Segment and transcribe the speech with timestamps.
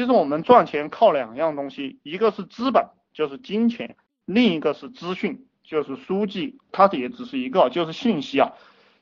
[0.00, 6.58] 其实我们赚钱靠两样东西，一个是资本，就是金钱；另一个是资讯，就是书籍。
[6.72, 8.54] 它也只是一个，就是信息啊。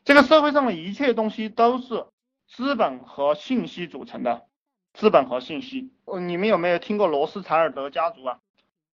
[0.04, 2.06] 这个社会上的一切东西都是
[2.48, 4.46] 资本和信息组成的。
[4.92, 8.40] 资本和信息，你们有没有听过罗斯柴尔德家族啊？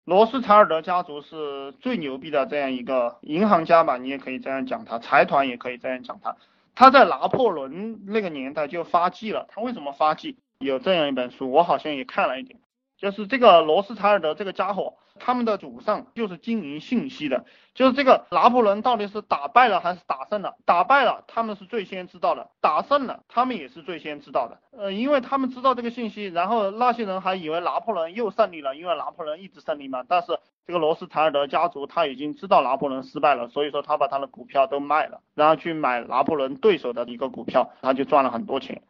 [0.03, 3.95] 罗斯柴尔德家族是最牛逼的这样一个银行家吧？
[3.95, 6.35] 你也可以这样讲他，财团也可以这样讲他。
[6.75, 9.45] 他在拿破仑那个年代就发迹了。
[9.47, 10.35] 他为什么发迹？
[10.63, 12.59] 有这样一本书，我好像也看了一点，
[12.97, 14.95] 就是这个罗斯柴尔德这个家伙。
[15.19, 17.45] 他们的祖上就是经营信息的，
[17.75, 20.55] 就是这个拿破仑到底是打败了还是打胜了？
[20.65, 24.59] 打败了，他们是最先知道的；打胜了，他们也是最先知道的。
[24.75, 30.03] 呃，因为他们知道这个信息，然后那些人还以为拿破仑又胜利了，因为拿破仑一直胜利嘛。
[30.07, 38.81] 但是这个罗斯柴尔德家族他已经知道拿破仑失败了，所以说他把他的股票都卖了，然后去买拿破仑对手的一个股票，他就赚了很多钱。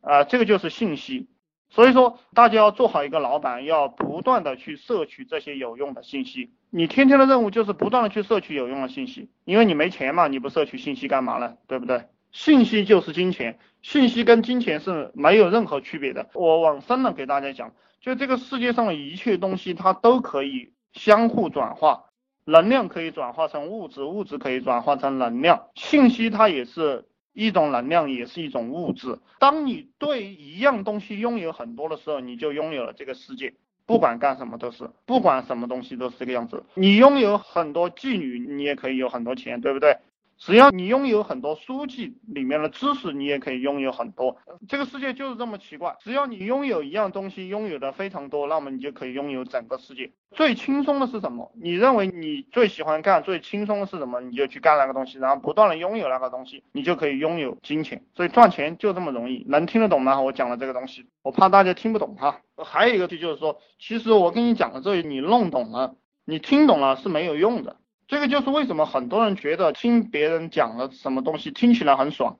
[0.00, 1.28] 啊，这个就是信息。
[1.70, 6.50] 所以说，大家要做好一个老板，要不断的去摄取这些有用的信息。
[6.70, 11.58] 你天天的任务就是不断的去摄取有用的信息，因为你没钱嘛，你不摄取信息干嘛呢？
[11.66, 12.04] 对不对？
[12.32, 16.30] 信息就是金钱，信息跟金钱是没有任何区别的。
[16.32, 22.04] 我往深了给大家讲，就这个世界上的一切东西，它都可以相互转化，
[22.46, 27.04] 能量可以转化成物质，物质可以转化成能量，信息它也是。
[27.38, 29.20] 一种能量也是一种物质。
[29.38, 33.54] 当你对一样东西拥有很多的时候，你就拥有了这个世界。
[33.86, 36.64] 不管干什么都是，不管什么东西都是这个样子。
[36.74, 39.98] 你拥有很多妓女，你也可以有很多钱，对不对？
[40.38, 44.36] 只要你拥有很多书籍里面的知识，你也可以拥有很多。
[44.68, 50.12] 这个世界就是这么奇怪，只要你拥有一样东西，拥有的非常多，那么你就可以拥有整个世界。
[50.30, 51.50] 最轻松的是什么？
[51.60, 54.20] 你认为你最喜欢干、最轻松的是什么？
[54.20, 58.04] 你就去干那个东西，然后不断的拥有那个东西，你就可以拥有金钱。
[58.14, 60.20] 所以赚钱就这么容易，能听得懂吗？
[60.20, 62.40] 我讲的这个东西，我怕大家听不懂哈。
[62.56, 67.76] 还有一个就是说，其实我跟你讲的这些你弄懂了，你听懂了是没有用的。
[68.08, 72.38] 这个就是为什么很多人觉得听别人讲了什么东西听起来很爽，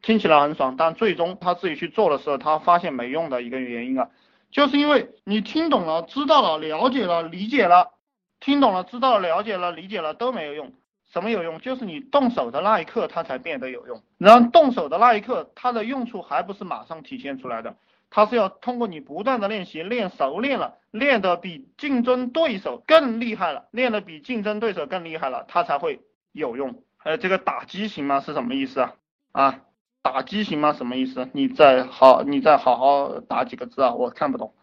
[0.00, 4.10] 听起来很爽，但最终他自己去做的时候，他发现没用的一个原因啊，
[4.52, 7.94] 就是因为你听懂了、知道了、了解了、理解了，
[8.38, 10.72] 听懂了、知道了、了解了、理解了都没有用。
[11.12, 11.58] 什么有用？
[11.58, 14.00] 就是你动手的那一刻，它才变得有用。
[14.18, 17.74] 然后动手的那一刻，它的用处还不是马上体现出来的。
[18.10, 26.00] 它是要通过你不断的练习，练熟练了，练的比竞争对手更厉害了，练的比竞争对手更厉害了，它才会
[26.32, 26.82] 有用。
[26.96, 28.20] 还有这个打机型吗？
[28.20, 28.94] 是什么意思啊？
[29.32, 29.60] 啊，
[30.02, 30.72] 打机型吗？
[30.72, 31.28] 什么意思？
[31.32, 34.54] 你再好，你再好好打几个字啊，我看不懂。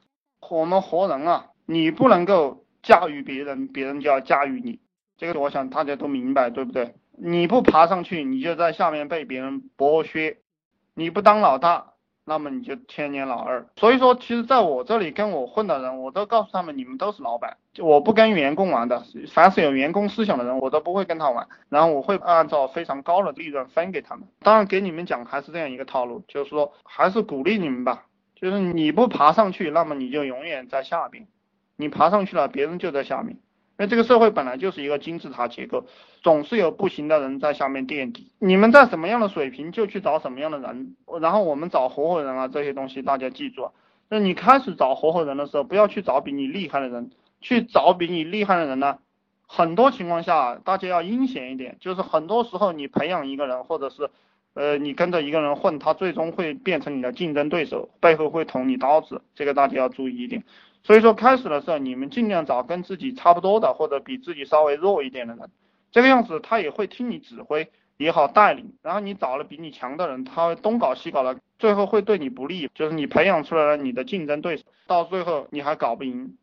[0.49, 4.79] 我们活人啊，你不能够驾驭别人，别人就要驾驭你，
[5.17, 6.95] 这个我想大家都明白，对不对？
[7.17, 10.37] 你不爬上去，你就在下面被别人剥削，
[10.93, 11.93] 你不当老大。
[12.25, 13.65] 那么你就天年老二。
[13.77, 19.03] 所以说，其实在我这里跟我混的人，我都告诉他们，你们都是老板，我不跟员工玩的。
[19.31, 21.47] 凡是有员工思想的人，我都不会跟他玩。
[21.69, 24.27] 然后我会按照非常高的利润分给他们。
[24.39, 28.05] 当然给你们讲还是这样一个套路，就是说还是鼓励你们吧。
[28.35, 31.25] 就是你不爬上去，那么你就永远在下边；
[31.77, 33.37] 你爬上去了，别人就在下面。
[33.77, 35.85] 因为这个社会本来就是一个金字塔结构，
[36.23, 38.31] 总是有不行的人在下面垫底。
[38.39, 40.95] 你们在什么样的水平，就去找什么样的人。
[41.21, 43.71] 然后我们找合伙人啊，这些东西大家记住啊。
[44.07, 48.99] 那你开始找合伙人的时候，不要去找比你厉害的人，去找比你厉害的人呢。
[49.47, 54.09] 很多情况下，大家要阴险一点，就是很多时候你培养一个人，或者是
[54.53, 59.21] 呃你跟着一个人混，他最终会变成你的竞争对手，背后会捅你刀子。
[59.35, 60.43] 这个大家要注意一点。
[60.85, 65.49] 所以说，开始的时候你们尽量找跟自己差不多的，或者比自己稍微弱一点的人，
[65.91, 68.75] 这个样子他也会听你指挥，也好带领。
[68.83, 72.69] 然后你找了比你强的人，他会东搞西搞的，最后会对你不利。
[72.75, 76.37] 就是你培养出来了你的竞争对手，到最后你还搞不赢。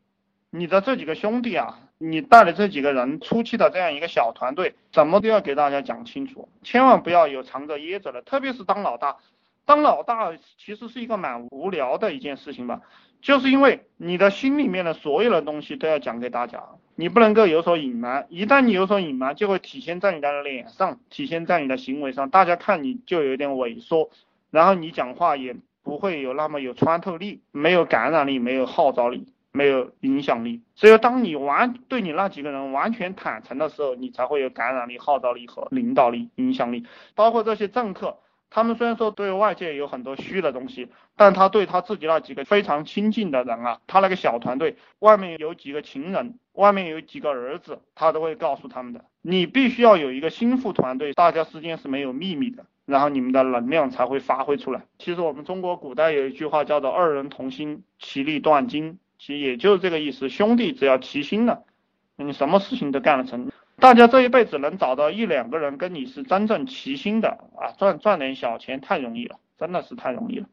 [0.51, 9.19] 你的这几个兄弟啊，你带的这几个人，初期的这样一个小团队，怎么都要给大家讲清楚，千万不要有藏着掖着的，特别是当老大。
[9.65, 12.81] 当老大其实是一个蛮无聊的一件事情吧。
[13.21, 16.61] 就是因为你的心里面的所有的东西都要讲给大家，
[16.97, 18.27] 你不能够有所隐瞒。
[18.31, 22.31] 一旦你有所隐瞒，就会体现在你的脸上，体现在你的行为上。
[22.31, 24.11] 大家看你就有点萎缩，
[24.51, 25.55] 然后你讲话也
[25.85, 30.61] 不会有那么有穿透力，没有感染力，没有号召力，没有影响力。
[30.75, 36.85] 只有当你完对你那几个人完全坦诚的时候，你才会有感染力、号召力和领导力、影响力。
[37.15, 38.19] 包括这些政客。
[38.55, 49.07] 他们虽然说对外界有很多虚的东西，但他对他自己那几个非常亲近的人啊，他那个小团队外面有几个情人，外面有几个儿子，他都会告诉他们的。
[49.23, 54.83] 你必须要有一个心腹团队，大家之间是没有秘密的，然后你们的能量才会发挥出来。
[54.99, 60.29] 其实我们中国古代有一句话叫做“二人同心，其利断金”，其实也就是这个意思。
[60.29, 61.65] 兄弟只要齐心了，
[62.17, 63.51] 你什么事情都干得成。
[63.77, 70.47] 大家这一辈子能找到一两个人跟你是真正齐心的啊，赚赚点小钱太容易了，真的是太容易了。